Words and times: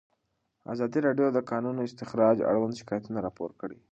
ازادي 0.73 0.99
راډیو 1.07 1.27
د 1.31 1.35
د 1.37 1.39
کانونو 1.51 1.79
استخراج 1.87 2.37
اړوند 2.49 2.77
شکایتونه 2.81 3.17
راپور 3.25 3.51
کړي. 3.61 3.77